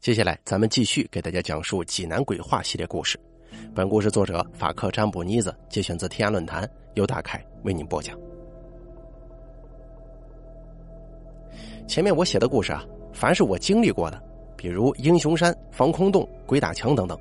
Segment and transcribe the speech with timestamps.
[0.00, 3.20] 接下来，咱们继续给大家讲述济南鬼话系列故事。
[3.74, 8.18] 本故事作者法克占卜妮子节选自天涯论坛，由大凯为您播讲。
[11.86, 12.82] 前面我写的故事啊，
[13.12, 14.18] 凡是我经历过的，
[14.56, 17.20] 比如英雄山、防空洞、鬼打墙等等，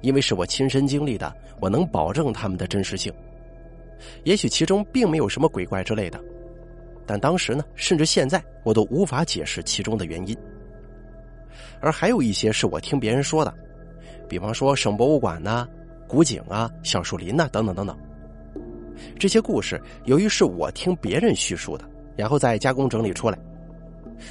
[0.00, 3.12] 因为是我亲身经历的，我能保证他们的真实性。
[4.22, 6.22] 也许其中并没有什么鬼怪之类的，
[7.04, 10.38] 但当时呢，甚至现在我都无法解释其中的原因。
[11.80, 13.52] 而还有一些是我听别人说的，
[14.28, 15.66] 比方说省博物馆呐、
[16.08, 17.96] 古井啊、小树林呐等等等等。
[19.18, 21.84] 这些故事由于是我听别人叙述的，
[22.16, 23.38] 然后再加工整理出来，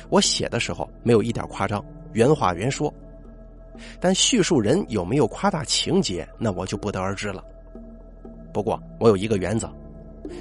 [0.09, 2.93] 我写的时候没有一点夸张，原话原说。
[3.99, 7.43] 但叙述人有没有夸大情节，那我就不得而知了。
[8.53, 9.69] 不过我有一个原则，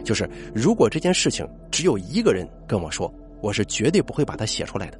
[0.04, 3.12] 就是如果这件事情只有一个人跟我说，
[3.42, 4.98] 我是绝对不会把它写出来的。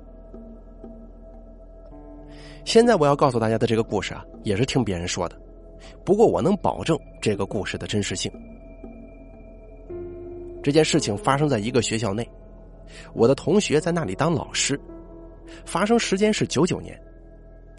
[2.65, 5.39] 现在我要告诉大家的这个故事啊，也是听别人说的，
[6.05, 8.31] 不过我能保证这个故事的真实性。
[10.63, 12.27] 这件事情发生在一个学校内，
[13.13, 14.81] 我的同学在那里当老师，
[15.67, 16.99] 发生时间是九九年，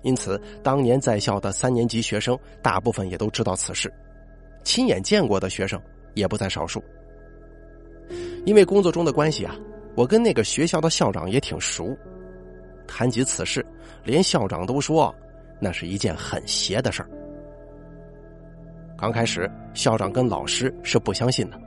[0.04, 3.92] 因此当年在校的三年级学生大部分也都知道此事，
[4.64, 5.82] 亲眼见过的学生
[6.14, 6.82] 也不在少数。
[8.46, 9.56] 因为工作中的关系啊，
[9.96, 11.98] 我跟那个学校的校长也挺熟。
[12.88, 13.66] 谈及此事，
[14.04, 15.14] 连校长都说，
[15.60, 17.10] 那是一件很邪的事儿。
[18.98, 21.60] 刚开始，校长跟老师是不相信的，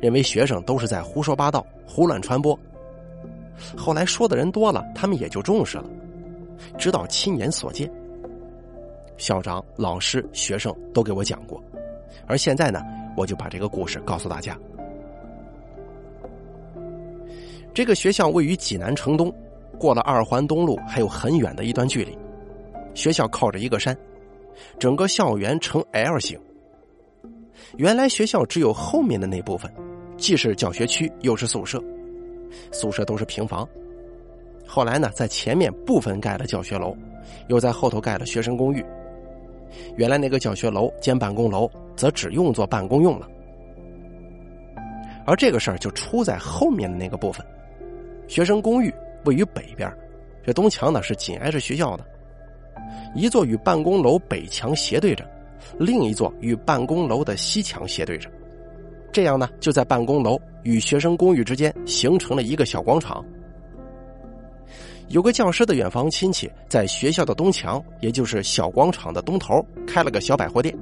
[0.00, 2.58] 认为学生都是在胡说八道、胡乱传播。
[3.76, 5.84] 后来说的人多了，他们也就重视了，
[6.78, 7.90] 直到亲眼所见。
[9.16, 11.62] 校长、老师、学生都给我讲过，
[12.26, 12.82] 而现在呢，
[13.16, 14.58] 我就把这个故事告诉大家。
[17.72, 19.32] 这个学校位于济南城东。
[19.78, 22.16] 过了二环东路还有很远的一段距离，
[22.94, 23.96] 学校靠着一个山，
[24.78, 26.38] 整个校园呈 L 型。
[27.76, 29.72] 原来学校只有后面的那部分，
[30.16, 31.82] 既是教学区又是宿舍，
[32.72, 33.68] 宿舍都是平房。
[34.66, 36.96] 后来呢，在前面部分盖了教学楼，
[37.48, 38.84] 又在后头盖了学生公寓。
[39.96, 43.28] 原来那个教学楼兼办公楼，则只用作办公用了。
[45.26, 47.44] 而这个事儿就出在后面的那个部分，
[48.28, 48.92] 学生公寓。
[49.24, 49.90] 位于北边，
[50.42, 52.04] 这东墙呢是紧挨着学校的，
[53.14, 55.24] 一座与办公楼北墙斜对着，
[55.78, 58.30] 另一座与办公楼的西墙斜对着，
[59.12, 63.24] 这样呢就在办公楼与学生公寓之间形成了一个小广场。
[65.08, 70.74] 有个教师的远房亲戚在学校的东墙，也就是小广场的东头开了个小百货店。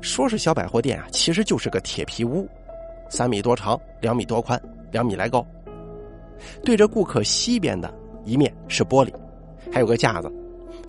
[0.00, 2.48] 说是小百货店啊，其实就是个铁皮屋，
[3.10, 4.60] 三米多长，两米多宽，
[4.92, 5.44] 两米来高。
[6.64, 7.92] 对着顾客西边的
[8.24, 9.12] 一面是玻璃，
[9.72, 10.32] 还有个架子，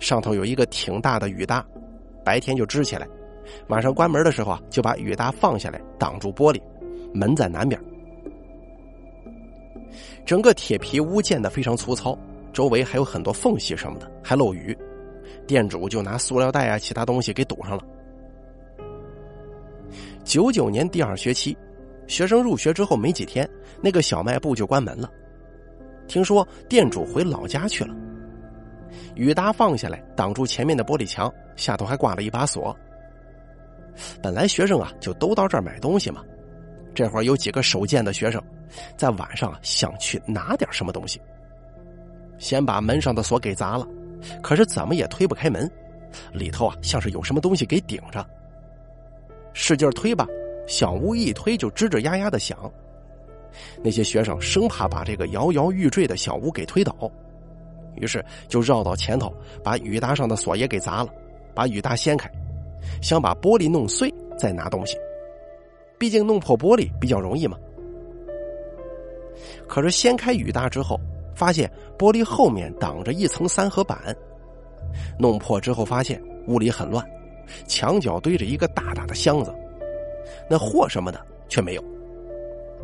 [0.00, 1.64] 上头有一个挺大的雨搭，
[2.24, 3.06] 白天就支起来，
[3.68, 6.60] 晚上关门的时候啊，就把雨搭放下来挡住玻璃，
[7.14, 7.80] 门在南边。
[10.24, 12.18] 整个铁皮屋建的非常粗糙，
[12.52, 14.76] 周围还有很多缝隙什么的，还漏雨，
[15.46, 17.84] 店主就拿塑料袋啊其他东西给堵上了。
[20.24, 21.56] 九九年第二学期，
[22.08, 23.48] 学生入学之后没几天，
[23.80, 25.08] 那个小卖部就关门了。
[26.06, 27.94] 听说店主回老家去了，
[29.14, 32.76] 雨搭放下来挡住前面的玻璃墙，下头还挂了一把锁。
[34.22, 36.22] 本来学生啊就都到这儿买东西嘛，
[36.94, 38.42] 这会儿有几个手贱的学生，
[38.96, 41.20] 在晚上想去拿点什么东西，
[42.38, 43.86] 先把门上的锁给砸了，
[44.42, 45.70] 可是怎么也推不开门，
[46.32, 48.24] 里头啊像是有什么东西给顶着，
[49.54, 50.26] 使劲推吧，
[50.66, 52.70] 小屋一推就吱吱呀呀的响。
[53.82, 56.94] 那些学生生怕把这个摇摇欲坠的小屋给推倒，
[57.94, 61.08] 于是就绕到前头，把雨搭上的锁也给砸了，
[61.54, 62.30] 把雨搭掀开，
[63.02, 64.96] 想把玻璃弄碎再拿东西。
[65.98, 67.56] 毕竟弄破玻璃比较容易嘛。
[69.66, 71.00] 可是掀开雨搭之后，
[71.34, 74.14] 发现玻璃后面挡着一层三合板，
[75.18, 77.04] 弄破之后发现屋里很乱，
[77.66, 79.54] 墙角堆着一个大大的箱子，
[80.48, 81.95] 那货什么的却没有。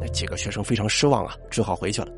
[0.01, 2.09] 那几个学生非常失望啊，只好回去了。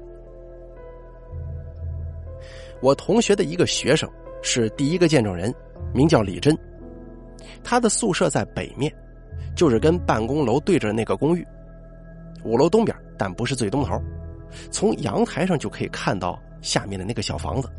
[2.80, 4.10] 我同学的一个学生
[4.42, 5.54] 是第一个见证人，
[5.94, 6.56] 名叫李真。
[7.62, 8.92] 他的宿舍在北面，
[9.56, 11.46] 就是跟办公楼对着那个公寓，
[12.44, 13.98] 五楼东边，但不是最东头。
[14.70, 17.70] 从阳台上就可以看到下面的那个小房子。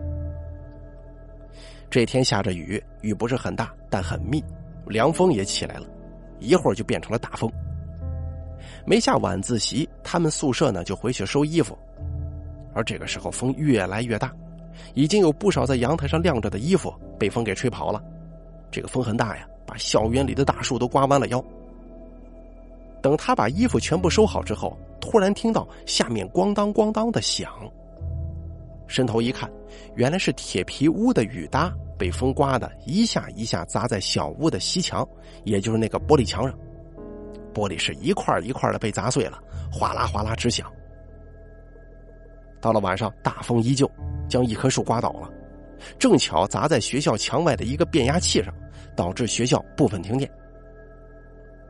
[1.89, 4.43] 这天下着雨，雨不是很大，但很密，
[4.87, 5.87] 凉风也起来了，
[6.39, 7.49] 一会儿就变成了大风。
[8.85, 11.77] 没下晚自习，他们宿舍呢就回去收衣服，
[12.73, 14.33] 而这个时候风越来越大，
[14.93, 18.01] 已经有不少在阳台上晾着的衣服被风给吹跑了。
[18.71, 21.43] 这个风很大呀，把校园里的大树都刮弯了腰。
[23.01, 27.51] 等他把衣服全部收好之后，突然听到下面咣当咣当的响。
[28.87, 29.49] 伸头一看，
[29.95, 35.07] 原来是铁皮屋的雨搭被风刮的一下一下砸在小屋的西墙，
[35.43, 36.57] 也就是那个玻璃墙上，
[37.55, 39.39] 玻璃是一块一块的被砸碎了，
[39.71, 40.69] 哗啦哗啦直响。
[42.59, 43.89] 到了晚上，大风依旧，
[44.27, 45.31] 将一棵树刮倒了，
[45.97, 48.53] 正巧砸在学校墙外的一个变压器上，
[48.95, 50.29] 导致学校部分停电。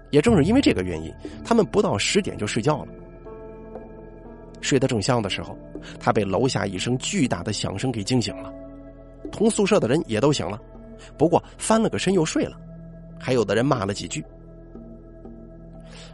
[0.10, 2.88] 也正是因为这个原因，他们不到十点就睡觉了。
[4.62, 5.56] 睡得正香的时候，
[6.00, 8.52] 他被楼下一声巨大的响声给惊醒了。
[9.32, 10.60] 同宿舍的人也都醒了，
[11.18, 12.58] 不过翻了个身又睡了，
[13.20, 14.24] 还有的人骂了几句。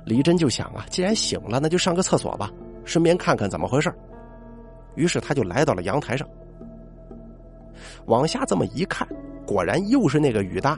[0.05, 2.51] 李真就想啊，既然醒了，那就上个厕所吧，
[2.85, 3.93] 顺便看看怎么回事。
[4.95, 6.27] 于是他就来到了阳台上，
[8.05, 9.07] 往下这么一看，
[9.45, 10.77] 果然又是那个雨搭，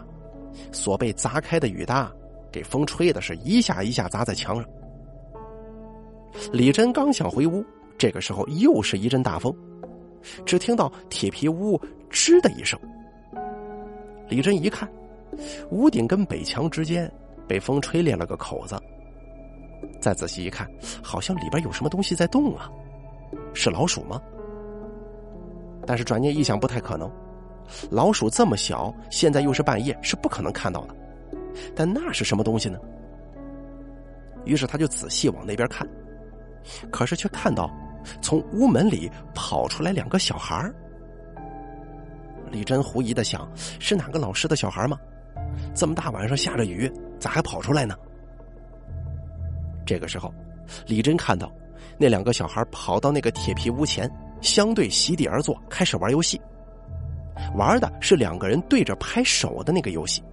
[0.72, 2.12] 所被砸开的雨搭，
[2.52, 4.66] 给风吹的是一下一下砸在墙上。
[6.52, 7.64] 李真刚想回屋，
[7.98, 9.56] 这个时候又是一阵大风，
[10.46, 11.80] 只听到铁皮屋
[12.12, 12.80] 吱的一声。
[14.30, 14.88] 李真一看，
[15.72, 17.12] 屋顶跟北墙之间
[17.48, 18.76] 被风吹裂了个口子，
[20.04, 20.70] 再仔细一看，
[21.02, 22.70] 好像里边有什么东西在动啊。
[23.54, 24.22] 是老鼠吗？
[25.88, 27.10] 但是转念一想，不太可能。
[27.90, 30.96] 老鼠这么小，现在又是半夜，是不可能看到的。
[31.74, 32.78] 但那是什么东西呢？
[34.44, 35.88] 于是他就仔细往那边看，
[36.92, 37.72] 可是却看到
[38.22, 40.70] 从屋门里跑出来两个小孩
[42.52, 43.50] 李真狐疑的想：
[43.80, 44.98] 是哪个老师的小孩吗？
[45.74, 47.96] 这么大晚上下着雨，咋还跑出来呢？
[49.86, 50.34] 这个时候，
[50.88, 51.52] 李真看到。
[51.98, 54.10] 那两个小孩跑到那个铁皮屋前，
[54.42, 56.42] 相对席地而坐，开始玩游戏。
[57.56, 60.24] 玩的是两个人对着拍手的那个游戏。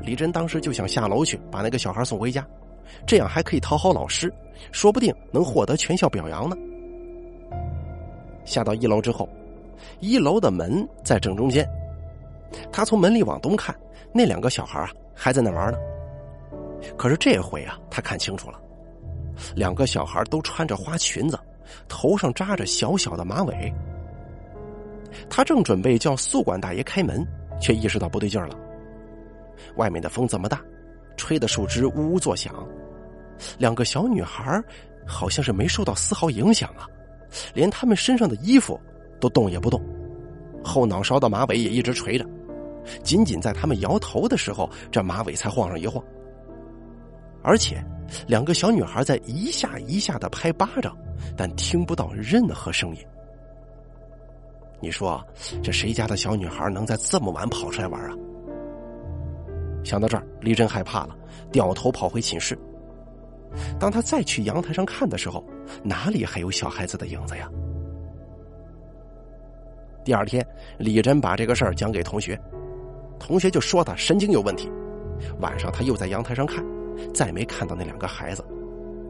[0.00, 2.46] 李真当时就想下楼去把那个小孩送回家，
[3.06, 4.32] 这样还可以讨好老师，
[4.72, 6.56] 说不定能获得全校表扬呢。
[8.44, 9.28] 下到一楼之后，
[10.00, 11.68] 一楼的门在正中间，
[12.72, 13.74] 他从门里往东看，
[14.12, 15.78] 那两个小孩啊还在那玩呢。
[16.96, 18.60] 可是这回啊，他看清楚了。
[19.54, 21.38] 两个小孩都穿着花裙子，
[21.88, 23.72] 头上扎着小小的马尾。
[25.30, 27.26] 他正准备叫宿管大爷开门，
[27.60, 28.56] 却意识到不对劲了。
[29.76, 30.60] 外面的风这么大，
[31.16, 32.54] 吹的树枝呜呜作响，
[33.58, 34.62] 两个小女孩
[35.06, 36.86] 好像是没受到丝毫影响啊，
[37.54, 38.78] 连他们身上的衣服
[39.20, 39.82] 都动也不动，
[40.62, 42.26] 后脑勺的马尾也一直垂着，
[43.02, 46.02] 仅仅在他们摇头的时候，这马尾才晃上一晃，
[47.42, 47.84] 而且。
[48.26, 50.96] 两个小女孩在一下一下的拍巴掌，
[51.36, 53.06] 但听不到任何声音。
[54.80, 55.22] 你说，
[55.62, 58.16] 这谁家的小女孩能在这么晚跑出来玩啊？
[59.84, 61.14] 想到这儿，李真害怕了，
[61.52, 62.58] 掉头跑回寝室。
[63.78, 65.44] 当他再去阳台上看的时候，
[65.82, 67.46] 哪里还有小孩子的影子呀？
[70.02, 70.42] 第二天，
[70.78, 72.40] 李真把这个事儿讲给同学，
[73.20, 74.72] 同学就说他神经有问题。
[75.40, 76.64] 晚上他又在阳台上看。
[77.14, 78.44] 再没看到那两个孩子，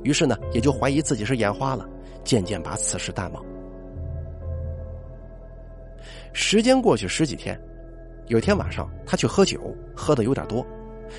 [0.02, 1.88] 于是呢，也就怀疑自己是眼花了，
[2.24, 3.44] 渐渐把此事淡忘。
[6.32, 7.58] 时间过去十几天，
[8.26, 10.64] 有天晚上，他去喝酒，喝的有点多，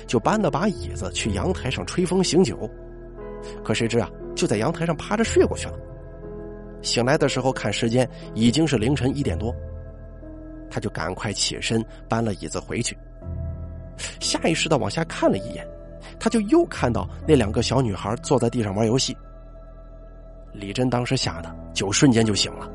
[0.06, 2.68] 就搬了把椅子去阳台上吹风醒酒。
[3.64, 5.78] 可谁知啊，就在阳台上趴着睡过去了。
[6.82, 9.54] 醒来的时候看时间已经是凌晨一点多，
[10.70, 12.96] 他就赶快起身搬了椅子回去，
[14.20, 15.66] 下意识的往下看了一眼。
[16.20, 19.16] 他就又看到那两个小女孩坐在地上玩游戏。
[20.52, 22.70] 李真当时吓得酒瞬间就醒了，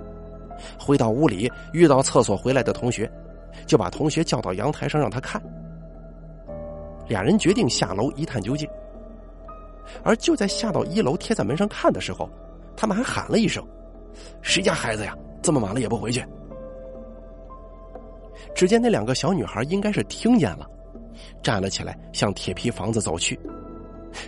[0.79, 3.09] 回到屋里遇到厕所回来的同学，
[3.67, 5.41] 就把同学叫到阳台上让他看。
[7.07, 8.67] 俩人决定下楼一探究竟。
[10.03, 12.27] 而就在下到一楼贴在门上看的时候，
[12.75, 13.63] 他们还喊了一声
[14.41, 15.15] ：“谁家孩子呀？
[15.43, 16.25] 这么晚了也不回去？”
[18.55, 20.67] 只见那两个小女孩应该是听见了。
[21.41, 23.39] 站了起来，向铁皮房子走去，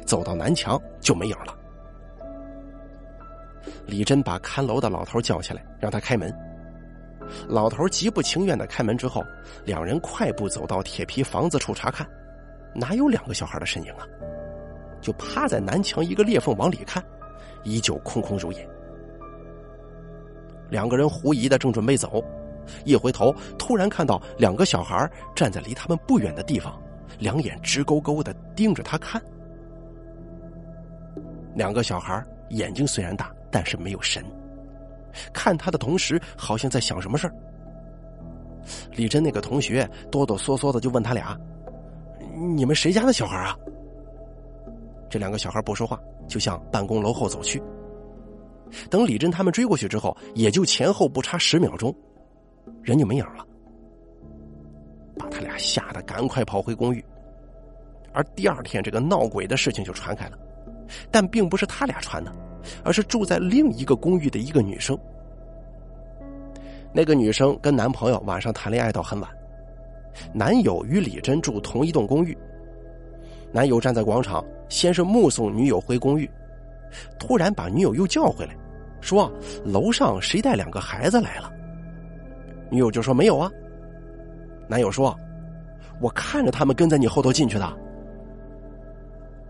[0.06, 1.56] 走到南墙就没影了。
[3.86, 6.34] 李真把看楼的老头叫起来，让他开门。
[7.48, 9.24] 老头极不情愿的开门之后，
[9.66, 12.08] 两人快步走到铁皮房子处查看，
[12.74, 14.08] 哪有两个小孩的身影啊？
[15.02, 17.04] 就趴在南墙一个裂缝往里看，
[17.64, 18.68] 依旧空空如也。
[20.70, 22.24] 两个人狐疑的正准备走。
[22.86, 26.80] 一回头，突然看到两个小孩站在离他们不远的地方，
[27.20, 29.22] 两眼直勾勾的盯着他看。
[31.56, 34.24] 两个小孩眼睛虽然大，但是没有神，
[35.34, 37.34] 看他的同时好像在想什么事儿。
[38.92, 41.38] 李真那个同学哆哆嗦嗦的就问他俩
[42.56, 43.58] ：“你们谁家的小孩啊？”
[45.10, 45.98] 这两个小孩不说话，
[46.28, 47.64] 就向办公楼后走去。
[48.90, 51.96] 等李真他们追过去之后，也就前后不差十秒钟，
[52.88, 53.46] 人就没影了，
[55.20, 57.04] 把他俩吓得赶快跑回公寓。
[58.14, 60.38] 而第二天，这个闹鬼的事情就传开了，
[61.12, 62.32] 但并不是他俩传的，
[62.86, 64.98] 而是住在另一个公寓的一个女生。
[66.94, 69.30] 那个女生跟男朋友晚上谈恋爱到很晚，
[70.34, 72.36] 男友与李真住同一栋公寓。
[73.52, 76.30] 男友站在广场，先是目送女友回公寓，
[77.20, 78.56] 突然把女友又叫回来，
[79.02, 79.30] 说
[79.66, 81.52] ：“楼上谁带两个孩子来了？”
[82.70, 83.52] 女友就说：“没有啊。”
[84.68, 85.16] 男友说
[86.02, 87.78] ：“我看着他们跟在你后头进去的。”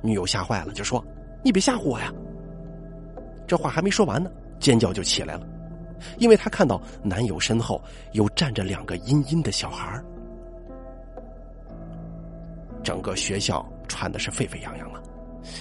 [0.02, 1.04] 女友吓坏了，就说
[1.44, 2.14] ：“你别吓唬我呀！”
[3.48, 5.48] 这话还没说完呢，尖叫就起来了，
[6.18, 7.82] 因为她看到男友身后
[8.12, 10.02] 有站着两个阴阴的小孩
[12.84, 13.66] 整个学校。
[13.88, 15.02] 传的是沸沸扬扬了，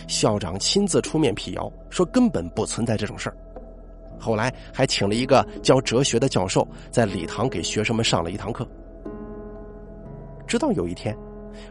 [0.08, 3.36] 校长亲自出面辟谣，说根本不存在这种事儿。
[4.18, 8.66] 后来还请了一个教哲学的教授在礼堂给学生们上了一堂课。
[10.46, 11.16] 直到有一天，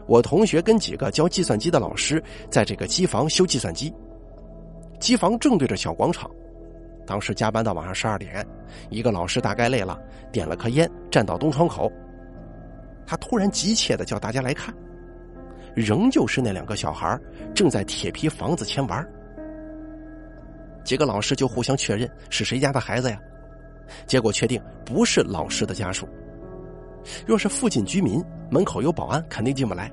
[0.06, 3.92] 我同学跟几个教计算机的老师在这个机房修计算机，
[5.00, 6.30] 机房正对着小广场。
[7.06, 8.46] 当时加班到晚上十二点，
[8.90, 9.98] 一个老师大概累了，
[10.32, 11.90] 点了颗烟，站到东窗口，
[13.06, 14.74] 他突然急切的叫大家来看。
[15.74, 17.20] 仍旧是那两个小孩
[17.54, 19.06] 正在铁皮房子前玩。
[20.86, 23.18] 几个老师就互相确认是谁家的孩子呀？
[24.06, 26.08] 结果确定不是老师的家属。
[27.26, 29.92] 若是附近居民，门口有保安，肯定进不来。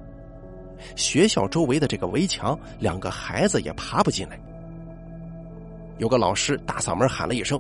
[0.95, 4.39] 学校周围的这个围墙，两个孩子也爬不进来。
[5.97, 7.59] 有个老师大嗓门喊了一声：“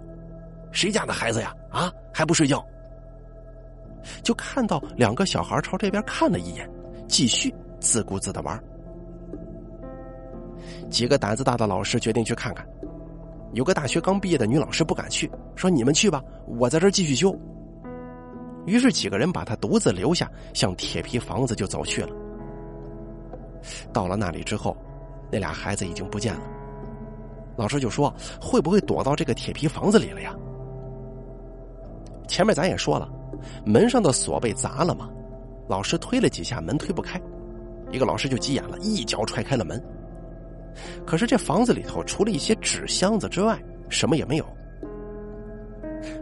[0.71, 1.53] 谁家的孩子呀？
[1.71, 2.63] 啊，还不睡觉？”
[4.23, 6.69] 就看到两个小孩朝这边看了一眼，
[7.07, 7.53] 继续。
[7.79, 8.57] 自顾自的玩，
[10.89, 12.65] 几个胆子大的老师决定去看看。
[13.53, 17.35] 有个大学刚毕业的女老师不敢去，说：“你们去吧，我在这继续修。”
[18.65, 22.09] 于是几个人把她独自留下，向铁皮房子就走去了。
[23.93, 24.75] 到了那里之后，
[25.31, 26.41] 那俩孩子已经不见了。
[27.55, 30.35] 老师就说：“会不会躲到这个铁皮房子里了呀？”
[32.27, 33.07] 前面咱也说了，
[33.65, 35.09] 门上的锁被砸了嘛，
[35.67, 37.21] 老师推了几下门推不开。
[37.91, 39.79] 一个老师就急眼了，一脚踹开了门。
[41.05, 44.45] 可是这房子里头除了一些纸箱子之外，什么也没有。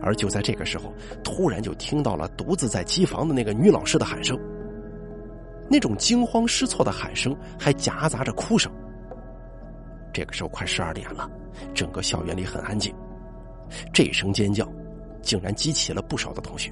[0.02, 0.94] 而就在这个时候，
[1.24, 4.38] 突然就听到了独自在机房的那个女老师的喊声。
[5.70, 8.72] 那种惊慌失措的喊声还夹杂着哭声。
[10.14, 11.30] 这个时候快十二点了，
[11.74, 12.94] 整个校园里很安静。
[13.94, 14.70] 这声尖叫，
[15.22, 16.72] 竟然激起了不少的同学。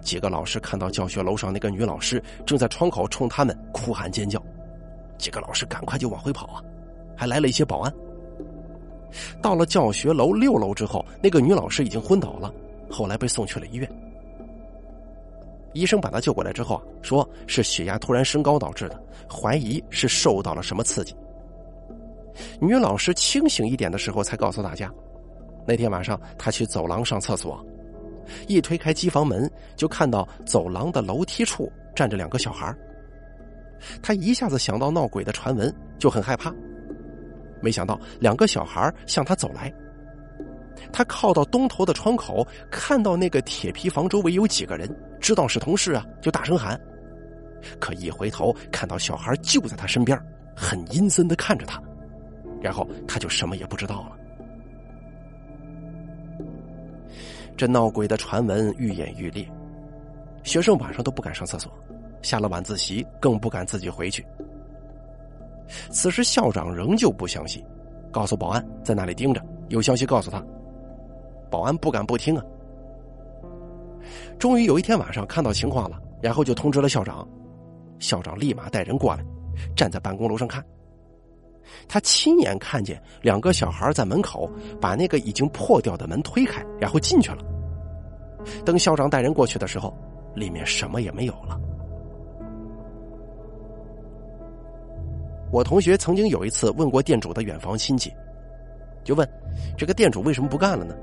[0.00, 4.40] 几个老师看到教学楼上那个女老师正在窗口冲他们哭喊尖叫，
[5.20, 6.62] 几个老师赶快就往回跑啊，
[7.16, 7.94] 还来了一些保安。
[9.42, 12.52] 到了教学楼六楼之后，那个女老师已经昏倒了，
[12.90, 13.88] 后来被送去了医院。
[15.72, 19.00] 医生把她救过来之后啊，说是血压突然升高导致的，
[19.30, 21.14] 怀疑是受到了什么刺激。
[22.60, 24.92] 女老师清醒一点的时候才告诉大家，
[25.66, 27.64] 那天晚上她去走廊上厕所。
[28.46, 32.74] 一推开机房门，就看到走廊的楼梯处站着两个小孩。
[34.02, 36.54] 他一下子想到闹鬼的传闻，就很害怕。
[37.60, 39.72] 没想到两个小孩向他走来。
[40.92, 44.88] 他靠到东头的窗口，看到那个铁皮房周围有几个人，
[45.20, 46.80] 知道是同事啊，就大声喊。
[47.78, 50.18] 可一回头，看到小孩就在他身边，
[50.56, 51.82] 很阴森的看着他，
[52.62, 54.16] 然后他就什么也不知道了。
[57.58, 59.46] 这闹鬼的传闻愈演愈烈，
[60.42, 61.70] 学生晚上都不敢上厕所，
[62.22, 64.24] 下了晚自习更不敢自己回去。
[65.90, 67.64] 此时校长仍旧不相信，
[68.10, 70.44] 告诉保安在那里盯着，有消息告诉他。
[71.50, 72.44] 保安不敢不听啊。
[74.38, 77.26] 终于有一天晚上看到情况了，然后就通知了校长，
[77.98, 79.24] 校长立马带人过来，
[79.76, 80.64] 站在办公楼上看。
[81.86, 84.50] 他亲眼看见两个小孩在门口
[84.80, 87.44] 把那个已经破掉的门推开，然后进去了。
[88.64, 89.96] 等校长带人过去的时候，
[90.34, 91.60] 里面什么也没有了。
[95.50, 98.12] 我同学曾经有一次问过店主的远房亲戚，
[99.02, 99.28] 就问
[99.76, 100.94] 这个店主为什么不干了呢？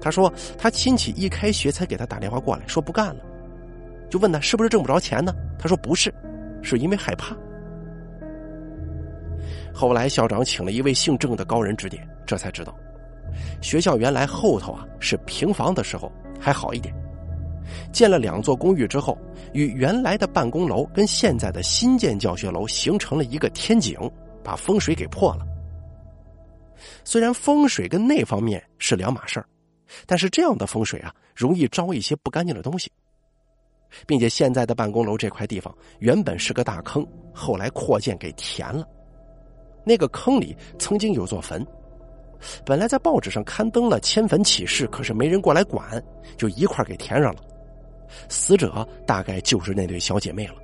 [0.00, 3.22] 他说他亲戚一开学才给他打电话过来，说不干了。
[4.08, 5.32] 就问他是不是挣不着钱呢？
[5.58, 6.12] 他说不是，
[6.62, 7.36] 是因为害怕。
[9.72, 12.74] 后来校长请了一位姓郑的高人指点，这才知道，
[13.60, 16.10] 学校原来后头啊是平房的时候
[16.40, 16.92] 还好一点，
[17.92, 19.16] 建了两座公寓之后，
[19.52, 23.98] 与原来的办公楼跟现在的新建教学楼形成了一个天井，
[24.42, 25.46] 把风水给破了。
[27.04, 29.46] 虽然风水跟那方面是两码事儿，
[30.06, 32.90] 但是这样的风水啊，容易招一些不干净的东西。
[34.06, 38.86] 并且现在的办公楼这块地方原本是个大坑，后来扩建给填了。
[39.84, 41.66] 那个坑里曾经有座坟，
[42.64, 46.00] 本来在报纸上刊登了迁坟启事，可是没人过来管，
[46.36, 47.42] 就一块给填上了。
[48.28, 50.54] 死者大概就是那对小姐妹了。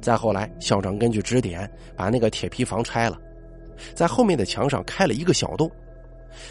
[0.00, 3.18] 再后来，校长根据指点，把那个铁皮房拆了，
[3.94, 5.70] 在后面的墙上开了一个小洞，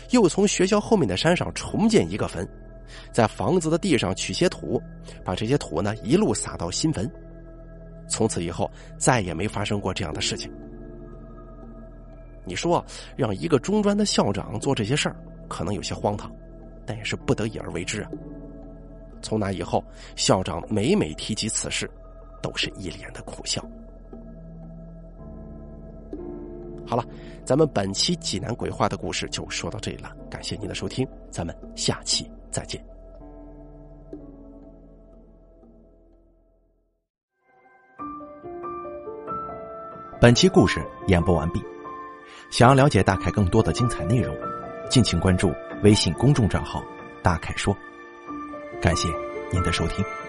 [0.10, 2.48] 又从学校后面的山上重建一个坟。
[3.12, 4.82] 在房子的地上取些土，
[5.24, 7.10] 把这些土呢一路撒到新坟。
[8.08, 10.52] 从此以后再也没发生过这样的事情。
[12.46, 12.84] 你说
[13.16, 15.16] 让一个中专的校长做这些事儿，
[15.48, 16.32] 可能有些荒唐，
[16.86, 18.12] 但也是不得已而为之啊。
[19.24, 19.84] 从那以后，
[20.16, 21.90] 校长每每提及此事，
[22.42, 23.66] 都是一脸的苦笑。
[26.86, 27.04] 好了，
[27.44, 32.30] 咱们本期济南鬼话的故事就说到这里了，感谢您的收听，咱们下期。
[32.52, 32.80] 再见。
[40.22, 41.60] 本期故事演播完毕。
[42.52, 44.36] 想要了解大凯更多的精彩内容，
[44.88, 45.52] 敬请关注
[45.84, 46.84] 微信公众账号
[47.24, 47.76] “大凯说”。
[48.84, 49.08] 感谢
[49.50, 50.23] 您的收听。